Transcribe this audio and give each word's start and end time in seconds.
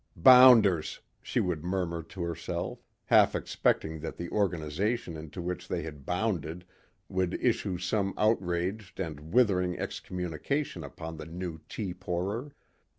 "Bounders," 0.15 0.99
she 1.21 1.39
would 1.39 1.63
murmur 1.63 2.01
to 2.01 2.23
herself, 2.23 2.83
half 3.05 3.35
expecting 3.35 3.99
that 3.99 4.17
the 4.17 4.31
Organization 4.31 5.15
into 5.15 5.43
which 5.43 5.67
they 5.67 5.83
had 5.83 6.07
bounded 6.07 6.65
would 7.07 7.35
issue 7.35 7.77
some 7.77 8.15
outraged 8.17 8.99
and 8.99 9.31
withering 9.31 9.77
excommunication 9.77 10.83
upon 10.83 11.17
the 11.17 11.27
new 11.27 11.59
tea 11.69 11.93
pourer. 11.93 12.51